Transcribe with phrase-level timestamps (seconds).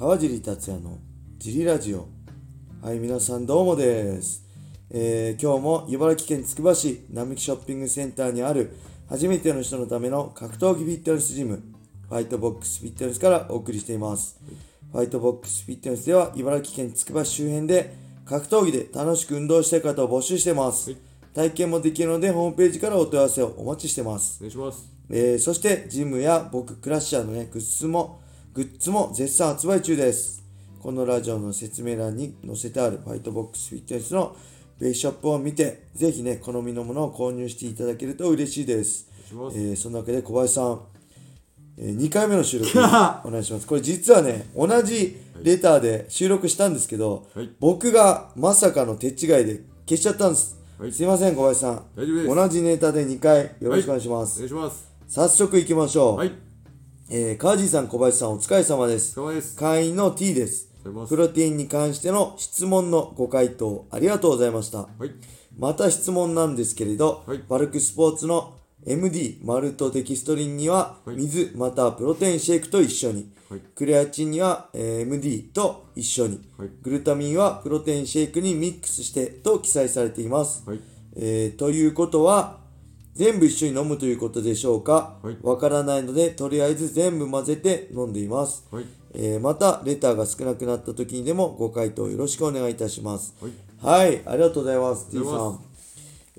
[0.00, 0.96] 川尻達也の
[1.36, 2.08] ジリラジオ。
[2.80, 4.42] はい皆さんどうもです、
[4.88, 8.74] えー今日も茨城県つくば市並木ショッピングセンターにある
[9.10, 11.62] 初めての人のための格闘技フィットネスジム
[12.08, 14.40] ファイトボックスフィットネスからお送りしています。
[14.90, 17.94] ファイトボックスフィットネスでは茨城県つくば市周辺で
[18.24, 20.96] 格闘技で楽しく運動したい方を募集してます、
[21.34, 24.38] 体験もできるのでホームページからお問い合わせをお待ちしてます。
[24.38, 24.90] お願いします。
[25.10, 30.42] えーそしてジムや僕クラッシャーのねグッズもグッズも絶賛発売中です。
[30.82, 34.36] このラジオの説明欄に載せてあるファイトボックスフィットネスの
[34.80, 39.08] ベースショップを見てぜひね好みのものを購入していただけると嬉しいです。
[39.30, 40.80] えーそのわけで小林さん、
[41.78, 42.72] え2回目の収録
[43.24, 43.66] お願いします。
[43.68, 47.50] これ実はね同じレターで収録したんですけど、はい。
[47.60, 49.14] 僕がまさかの手違い
[49.44, 50.92] で消しちゃったんです、はい。
[50.92, 51.84] すいません小林さん。
[51.94, 54.90] 同じネタで2回よろしくお願いします、お願いします。
[55.06, 56.49] 早速行きましょう。
[57.10, 57.20] はい。
[57.22, 59.18] えー、川地さん、小林さん、お疲れ様です。
[59.18, 59.56] お疲れ様です。
[59.56, 60.68] 会員の T です
[61.08, 64.78] プロテインに関しての質問のご回答ありがとうございました。
[64.78, 65.10] はい。
[65.58, 68.54] また質問なんですけれど、はいバルクスポーツの
[68.86, 80.62] MD マルトデキストリンにははい水またはプロテインシェイクと一緒に、はいクレアチンには、えー MD と一緒に、はいグルタミンはプロテインシェイクにミックスしてと記載されています。
[80.66, 80.80] はい。
[81.16, 82.59] えーということは
[83.20, 85.18] 全部一緒に飲むということでしょうか？
[85.22, 85.36] はい。
[85.42, 88.86] わからないのでとりあえず全部混ぜて飲んでいます、はい。
[89.12, 93.34] えーまたレターが少なくなった時にでもご回答よろしくお願いいたします。
[93.42, 94.06] はい。
[94.06, 95.60] はいありがとうございますあ T さん。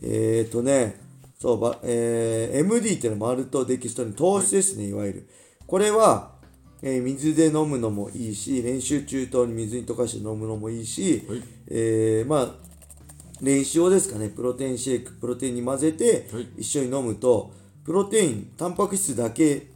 [0.02, 1.00] えーとね
[1.40, 5.28] そうば、えー MD っていうのはマルトデキストリン糖質ですね、いわゆる。
[5.68, 6.32] これは、
[6.82, 11.42] えー水で飲むのもいいし練習中等に水に溶かして飲むのもいいし、はい。
[11.68, 12.71] えーまあ
[13.42, 14.30] 練習用ですかね。
[14.30, 16.47] プロテインシェイクプロテインに混ぜてはい。
[16.59, 17.52] 一緒に飲むと
[17.84, 19.72] プロテインタンパク質だけ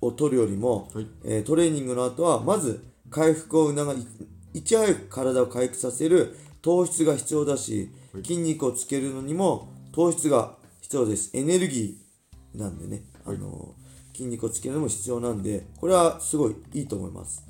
[0.00, 1.06] を取るよりも、はい。
[1.24, 8.24] えートレーニングの後はまず回復を促いいち早く体を回復させる糖質が必要だし、はい。
[8.24, 11.36] 筋肉をつけるのにも糖質が必要です。
[11.36, 13.74] エネルギーなんでね、あの
[14.14, 17.44] 筋肉をつけるのも必要なんでこれはすごいいいと思います。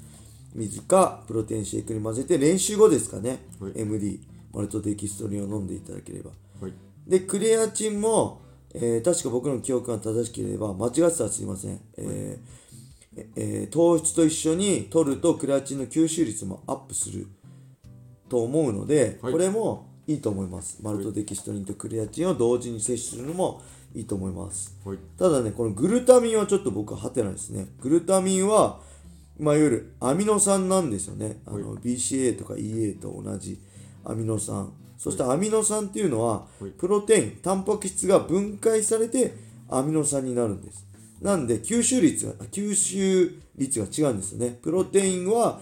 [0.54, 3.72] 水かプロテインシェイクに混ぜて練習後ですかね、はい。
[3.76, 4.20] MD
[4.56, 6.30] マルトデキストリンを飲んでいただければ。
[6.62, 6.72] はい。
[7.06, 8.40] で、でクレアチンも、
[8.74, 17.26] えー確か僕の記憶が正しければ間違ってたらすいません、えーええー糖質と一緒に取るとクレアチンの吸収率もアップする。
[18.28, 19.32] と思うので、はい。
[19.32, 20.78] これもいいと思います。
[20.82, 23.62] マルトデキストリンとクレアチンを同時に摂取するのも
[23.94, 24.74] いいと思います。
[24.84, 24.98] はい。
[25.18, 27.66] ただねこのグルタミンはちょっと僕はハテナですね。
[27.80, 28.80] グルタミンは
[29.38, 31.40] まあいわゆるアミノ酸なんですよね。
[31.46, 33.60] あの BCA とか EA と同じ
[34.06, 34.72] アミノ酸。
[34.98, 36.70] そしてアミノ酸っていうのははい。
[36.70, 39.34] プロテインタンパク質が分解されて
[39.68, 40.86] アミノ酸になるんです。
[41.20, 44.58] なんで吸収率が吸収率が違うんですよね。
[44.62, 45.60] プロテインは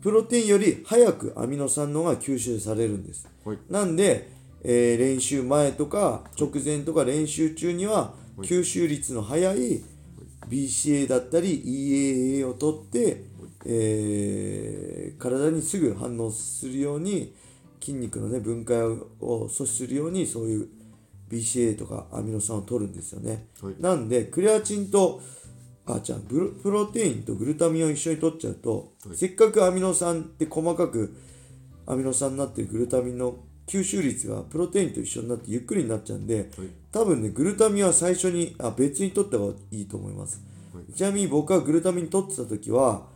[0.00, 3.28] プロテインより早くアミノ酸の方が吸収されるんです。
[3.44, 3.58] はい。
[3.68, 4.30] なんで、
[4.64, 9.82] えー練習前とか直前とか練習中には吸収率の速い
[10.48, 13.24] BCA だったり EAA を取って、
[13.64, 17.34] えー体にすぐ反応するように
[17.80, 20.68] 筋肉の、ね、分解を阻止するようにそういう
[21.28, 23.48] BCA とかアミノ酸を取るんですよね。
[23.60, 25.20] はいなんでクレアチンと
[25.86, 31.16] あじゃあプロテインとグルタミンを一緒に取っちゃうと、はいせっかくアミノ酸って細かく
[31.86, 33.36] アミノ酸になってるグルタミンの
[33.66, 36.68] 吸収率がプロテインと一緒になってゆっくりになっちゃうんではい。
[36.92, 40.42] 多分ねグルタミンは最初にあ別に取った方がいいと思います、
[40.72, 43.06] はいちなみに僕はグルタミン取ってた時は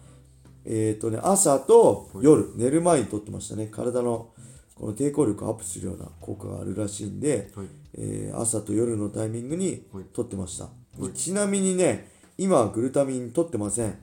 [0.64, 4.30] えっ、とね朝と夜、寝る前に取ってましたね体の
[4.74, 7.66] この抵抗力をアップするような効果があるらしいんで、はい。
[7.94, 10.70] えー朝と夜のタイミングにはい取ってました、は
[11.08, 13.96] いちなみにね今はグルタミン取ってませんはい。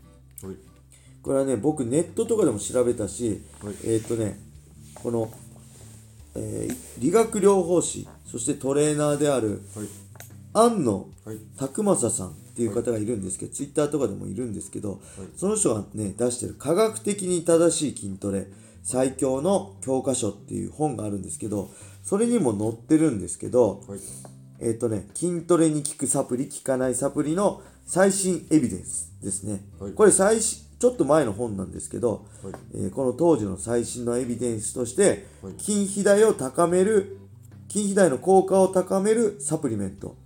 [1.21, 4.39] これはね僕ネットとかでも調べたし、はいえーっとね
[4.93, 5.31] この、
[6.35, 9.87] えー理学療法士そしてトレーナーであるはい。
[10.53, 11.37] 安野はい。
[11.57, 14.99] 拓正さんっていう方がいるんですけど、ツイッターとかでもいるんですけど、
[15.37, 18.47] その人がね出してる「科学的に正しい筋トレ
[18.83, 21.71] 最強の教科書」っていう本があるんですけど
[22.03, 23.99] それにも載ってるんですけど、はい。
[24.59, 29.61] えっ、とね、筋トレに効くサプリ、効かないサプリの最新エビデンスですね。
[29.79, 37.19] はいこれ最新、ちょっと前の本なんですけど、はいえーこの当時の最新のエビデンスとして、はい筋肥大を高める、
[37.69, 40.17] 筋肥大の効果を高めるサプリメント。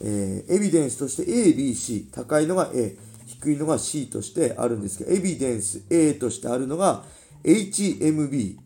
[0.00, 0.10] はい。
[0.10, 2.96] えーエビデンスとして A、B、C、高いのが A、
[3.26, 7.04] 低いのが C としてあるんですけど、エビデンス A としてあるのが
[7.44, 8.56] HMB、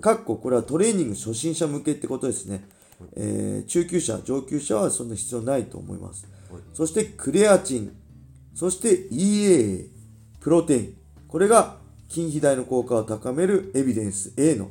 [0.00, 2.68] かっここれはトレーニング初心者向けってことですね。
[3.14, 6.26] えー中級者、上級者はそんな必要ないと思います。
[6.50, 7.92] はいそしてクレアチン、
[8.54, 9.88] そして EAA、
[10.40, 10.86] プロテイン。
[11.26, 11.76] ここれが
[12.08, 14.70] 筋肥大の効果を高めるエビデンス A の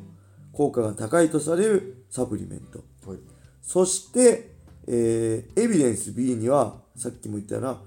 [0.54, 2.84] 効果が高いとされるサプリメント。
[3.08, 3.20] はい
[3.62, 4.55] そして、
[4.88, 7.82] えーエビデンス B には、さっきも言ったような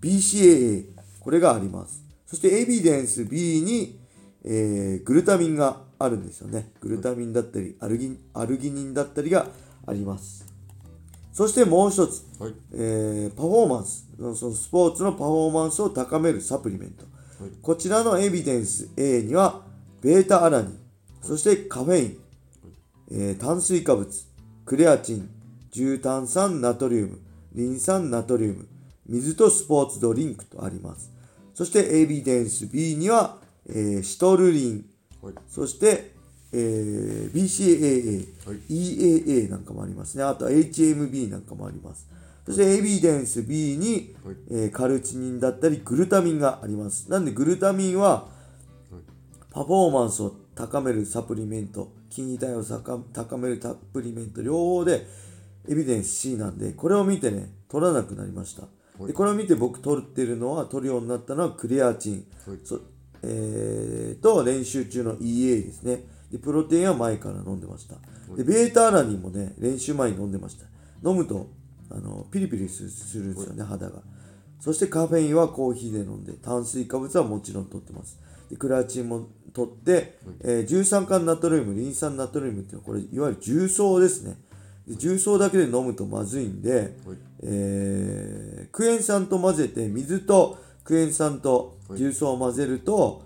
[0.00, 0.86] BCAA、
[1.20, 2.02] これがあります。
[2.26, 4.00] そしてエビデンス B に、
[4.44, 6.72] えーグルタミンがあるんですよね。
[6.80, 9.46] グルタミンだったり、アルギアルギニンだったりが
[9.86, 10.44] あります。
[11.32, 12.54] そしてもう一つ、はい。
[12.74, 14.06] えーパフォーマンス、
[14.38, 17.04] そのスポーツのパフォーマンスを高めるサプリメント。
[17.42, 17.52] はい。
[17.62, 19.62] こちらのエビデンス A には、
[20.02, 20.78] ベータアラニン、
[21.22, 22.18] そしてカフェイン、
[23.12, 24.08] えー炭水化物、
[24.66, 25.30] クレアチン、
[25.72, 27.18] 重炭酸ナトリウム、
[27.54, 28.68] リン酸ナトリウム、
[29.06, 31.10] 水とスポーツドリンクとあります。
[31.54, 34.84] そしてエビデンス B には、えーシトルリン、
[35.22, 36.12] はいそして、
[36.52, 40.24] えー BCAA、はい EAA なんかもありますね。
[40.24, 42.06] あと HMB なんかもあります。
[42.44, 47.10] そしてエビデンス B に、はいえーカルチニンだったりグルタミンがあります。
[47.10, 48.28] なんでグルタミンは
[49.50, 55.06] パフォーマンスを高めるサプリメント、筋肥大を高めるサプリメント両方で
[55.68, 58.66] エビデンス C なんで、これを見てね、取らなくなりました。
[59.06, 62.80] でこれを見て僕取ってるのは、取るようになったのはクレアチン、はいそ
[63.22, 66.04] えー、と練習中の EA ですね。
[66.30, 67.96] で、プロテインは前から飲んでました。
[68.36, 70.66] で、ベータアラニンもね、練習前に飲んでました。
[71.08, 71.50] 飲むと、
[71.90, 72.88] あの、ピリピリする
[73.24, 74.02] んですよね、肌が。
[74.60, 78.18] そしてカフェインはコーヒーで飲んで、炭水化物はもちろん取ってます。
[78.50, 84.36] で、クレアチンも取って、えー重酸化ナトリウム、リン酸ナトリウムっていうのは、これ、いわゆる重曹ですね。
[84.86, 86.90] で重曹だけで飲むとまずいんで、はい。
[87.44, 93.22] えークエン酸と混ぜて水とクエン酸と重曹を混ぜると、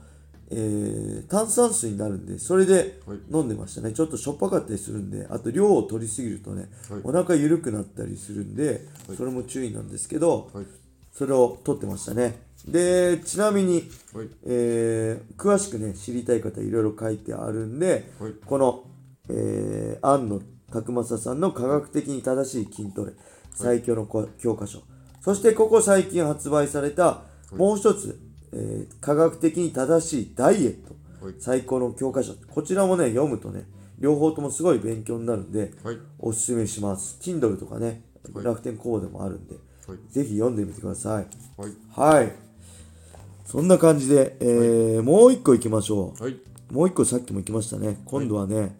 [0.50, 3.18] えー炭酸水になるんでそれではい。
[3.32, 3.92] 飲んでましたね。
[3.92, 7.00] ちょっとしょっぱかったりするんであと量を取りすぎるとね、はい。
[7.04, 8.82] お腹緩くなったりするんで、
[9.16, 10.66] それも注意なんですけど、はい。
[11.12, 12.44] それを取ってましたね。
[12.68, 14.28] でちなみに、はい。
[14.44, 18.32] えー詳しくね知りたい方いろいろ書いてあるんで、はい。
[18.44, 18.84] この、
[19.28, 20.40] えー、庵野
[20.76, 23.12] 拓正さんの科学的に正しい筋トレ
[23.54, 24.82] 最強のこ教科書、
[25.22, 28.20] そしてここ最近発売されたもう一つ、
[28.52, 31.34] えー科学的に正しいダイエット、はい。
[31.38, 32.34] 最高の教科書。
[32.34, 33.64] こちらもね読むとね
[33.98, 35.98] 両方ともすごい勉強になるんで、はい。
[36.18, 37.18] おすすめします。
[37.20, 38.02] Kindle とかね
[38.34, 38.44] はい。
[38.44, 39.54] 楽天コードでもあるんで、
[39.86, 39.98] はい。
[40.12, 41.26] ぜひ読んでみてください。
[41.56, 41.72] はい。
[41.90, 42.32] はい。
[43.46, 46.22] そんな感じで、えーもう一個いきましょう。
[46.22, 46.36] はい。
[46.70, 48.02] もう一個さっきも行きましたね。
[48.04, 48.76] 今度はね、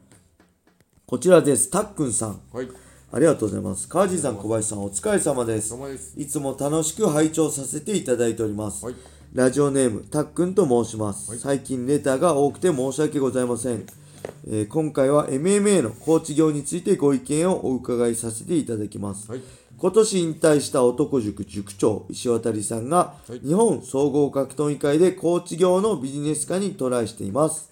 [1.06, 1.70] こちらです。
[1.70, 2.40] たっくんさん。
[2.52, 2.68] はい
[3.12, 3.88] ありがとうございます。
[3.88, 8.84] 川地さん、小林さん、お疲れ様ですですいつも楽しく拝聴させていただいております。
[8.84, 8.96] はい
[9.32, 11.38] ラジオネーム、たっくんと申します。
[11.38, 13.86] 最近レターが多くて申し訳ございません。
[14.48, 19.30] えー今回は MMA のコーチ業についてご意見をお伺いさせていただきます。
[19.30, 19.42] はい
[19.78, 27.70] 今年引退した男塾塾長石渡さんが、はい日本総合格闘技会でコーチ業のビジネス化にトライしています。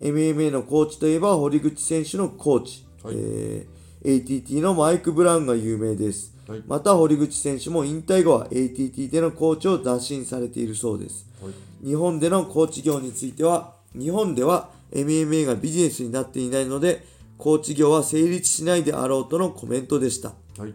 [0.00, 3.14] はい MMA のコーチといえば堀口選手のコーチ、はい。
[3.16, 6.62] えー ATT のマイク・ブラウンが有名です、はい。
[6.66, 11.26] また堀口選手も引退後は ATT でのコーチを打診されているそうです。
[11.42, 11.86] はい。
[11.86, 17.04] 日本でのコーチ業については日本では MMA がビジネスになっていないので
[17.36, 20.32] コーチ業は成立しないであろうとのコメントでした。
[20.56, 20.74] はい。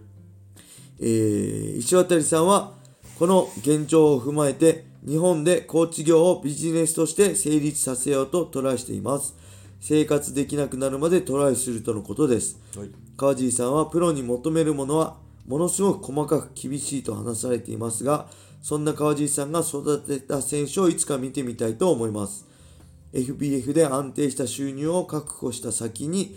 [0.99, 2.73] えー石渡さんは
[3.17, 9.35] この現状を踏まえて日本でコーチ業をビジネスとして成立させようとトライしています。
[9.79, 12.59] 生活できなくなるまでトライするとのことです。
[12.75, 12.89] はい。
[13.15, 15.15] 川尻さんはプロに求めるものは
[15.47, 18.27] ものすごく細かく厳しいと話されていますが
[18.61, 22.47] そんな川尻さんが育てた選手をいつか見てみたいと思います。
[23.13, 26.35] FBF で安定した収入を確保した先に、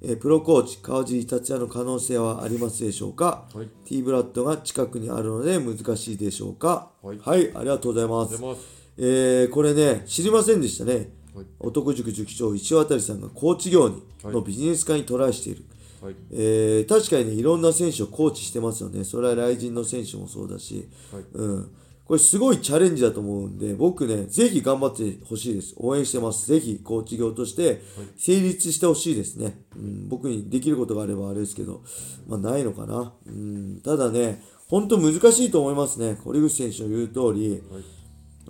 [0.00, 3.68] えープロコーチ川尻達也の可能性はありますでしょうか、はい。
[3.84, 6.90] T ブラッドが近くにあるので難しいでしょうか？
[7.02, 7.20] はい。
[7.54, 8.38] ありがとうございます。
[8.38, 8.60] 出ます。
[8.96, 11.10] えーこれね知りませんでしたね。
[11.34, 11.46] はい。
[11.60, 14.34] 男塾塾長石渡さんがコーチ業にはい。
[14.34, 15.64] のビジネス化にトライしている、
[16.02, 16.14] はい。
[16.32, 19.04] えー確かにねいろんな選手をコーチしてますよね。
[19.04, 21.24] それは雷神の選手もそうだし、はい。
[21.32, 21.70] うん、
[22.08, 25.74] これすごいチャレンジだと思うんで僕ねぜひ頑張ってほしいです。
[25.76, 26.46] 応援してます。
[26.46, 27.82] ぜひコーチ業として
[28.16, 31.82] 成立してほしいですね、うん、僕にできることがあればあれですけど
[32.26, 36.18] まあないのかな、うん、ただね本当難しいと思いますね。
[36.24, 37.82] 堀口選手の言う通り、はい。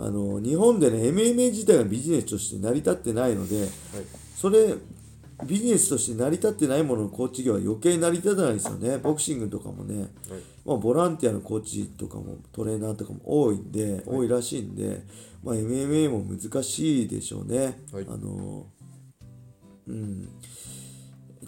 [0.00, 3.68] あの日本でね MMA 自体がビジネスとして成り立ってないのではい。
[4.36, 4.74] それ
[5.46, 8.98] ビジネスとして成り立ってないもののコーチ業は余計成り立たないですよね。
[8.98, 10.08] ボクシングとかもね、はい
[10.68, 15.02] まあ、ボランティアのコーチとかもトレーナーとかも多いんで、多いらしいんで、
[15.42, 18.06] まあ、MMA も難しいでしょうね、はい。
[18.06, 18.66] あの
[19.86, 20.28] うん。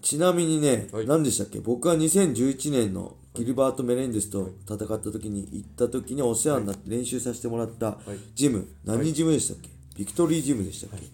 [0.00, 1.06] ちなみにね、はい。
[1.06, 1.60] 何でしたっけ？
[1.60, 7.96] 僕は2011年のギルバート・メレンデスと戦った時に行った時にお世話になって練習させてもらったい。
[8.34, 11.04] ジム、何ジムでしたっけ、ビクトリージムでしたっけ、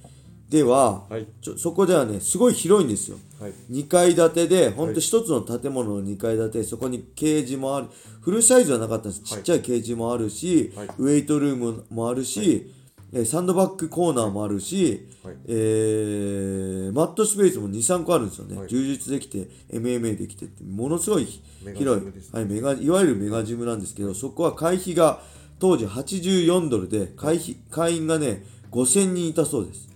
[0.49, 1.27] では、はい。
[1.43, 3.19] ちょそこではねすごい広いんですよ。
[3.41, 3.53] はい。
[3.71, 7.89] 2階建てでほんと一つの建物の2階建てそこにケージもある。
[8.21, 9.23] フルサイズはなかったんです。
[9.23, 10.89] ちっちゃいケージもあるし、はい。
[10.99, 12.73] ウェイトルームもあるし、
[13.13, 15.37] えーサンドバッグコーナーもあるし、はい。
[15.49, 18.69] えーマットスペースも23個あるんですよね、はい。
[18.69, 21.27] 充実できて MMA できてってものすごい
[21.75, 25.21] 広いジムですはい、メガいわゆるメガジムなんですけどそこは会費が
[25.59, 29.89] 当時84ドルで会費会員がね5000人いたそうです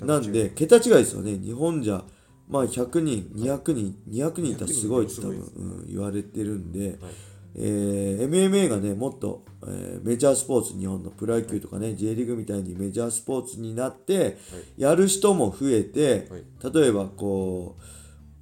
[0.00, 1.38] なんで桁違いですよね。
[1.38, 2.04] 日本じゃ
[2.48, 6.98] まあ100人200人200人いたらすごいって多分、うん、言われてるんで、
[7.54, 14.38] えー MMA がねもっと、えーメジャースポーツ日本のプロ野球とかね、J リーグみたいにメジャースポーツになって、
[14.76, 16.74] やる人も増えて、はい。
[16.74, 17.82] 例えばこう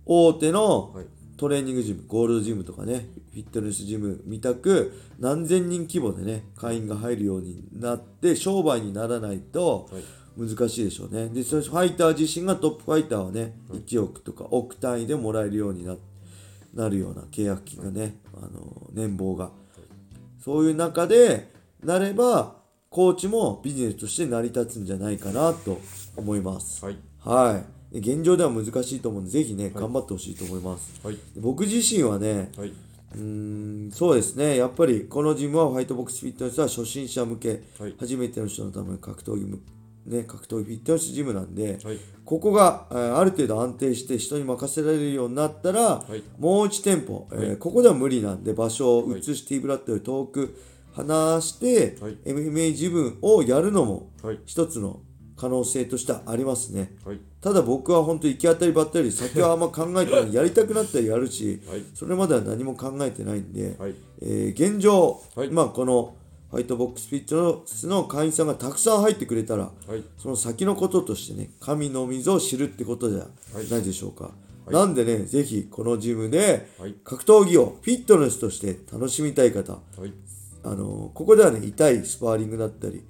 [0.05, 1.07] 大手のはい。
[1.37, 10.03] トレーニングジムゴールドジムとかねフィットネスジムみたく何千人規模でね会員が入るようになって商売にならないとはい
[10.37, 11.29] 難しいでしょうね。
[11.29, 15.97] でそれファイター自身がトップファイターはね1億とか億単位でもらえるようにな
[16.75, 19.51] なるような契約金がね、あの年俸が。
[20.45, 21.51] そういう中で
[21.83, 22.55] なれば
[22.91, 25.81] コーチもビジネスとして成り立つんじゃないかなと
[26.17, 26.85] 思います。
[26.85, 26.97] はい。
[27.19, 27.63] は
[27.93, 27.99] い。
[27.99, 31.01] 現状では難しいと思うんでぜひね頑張ってほしいと思います。
[31.03, 31.19] はい。
[31.37, 32.69] 僕自身はねはい。
[32.69, 34.57] うーんそうですね。
[34.57, 37.95] やっぱりこのジムはファイトボックスフィットネスは初心者向け、はい。
[37.99, 39.61] 初めての人のための格闘技む
[40.07, 41.99] ね格闘技フィットネスジムなんで、はい。
[42.25, 46.23] ここが、えーある程度安定して人に任せられるようになったら、い。
[46.39, 50.57] もう1店舗、えーここでは無理なんで場所を移して、ティーブラッドより遠く
[50.93, 52.17] 離して、はい。
[52.25, 54.41] MMA ジムをやるのもはい。
[54.47, 55.01] 一つの
[55.37, 56.97] 可能性としてはありますね。
[57.05, 57.21] はい。
[57.43, 66.17] ただ僕は本当行き当たりばったり先はあんま考えてないやりたくなったらやるし、はいそれまでは何も考えてないんで、はいえー現状、はいまあこの
[66.51, 70.03] ファイトボックスフィットネスの会員さんがたくさん入ってくれたら、はい。
[70.17, 73.69] その先のこととしてね神の水を知るってことじゃはい。
[73.69, 74.31] ないでしょうか、
[74.69, 74.73] い。
[74.73, 76.95] なんでねぜひこのジムではい。
[77.05, 80.13] 格闘技をフィットネスとして楽しみたい方はい。
[80.65, 83.05] あのここではね痛いスパーリングだったり、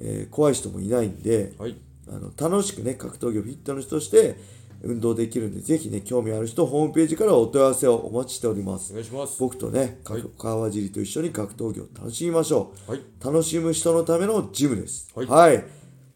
[0.00, 1.76] えー怖い人もいないんで、はい。
[2.08, 4.36] あの楽しくね格闘技をフィットネスとして
[4.82, 8.92] 運動できるんでぜひね興味ある人ホームページからお問い合わせをお待ちしております。
[8.92, 9.40] お願いします。
[9.40, 10.24] 僕とね、はい。
[10.38, 13.02] 川尻と一緒に格闘技を楽しみましょう、はい。
[13.24, 15.08] 楽しむ人のためのジムです。
[15.14, 15.64] はい。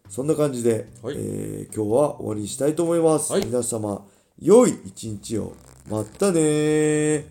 [0.08, 1.14] そんな感じで、はい。
[1.16, 3.44] えー今日は終わりにしたいと思います、はい。
[3.44, 4.04] 皆様
[4.38, 5.54] 良い一日を。
[5.88, 7.24] またねー